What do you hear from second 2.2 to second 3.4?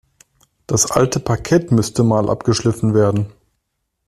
abgeschliffen werden.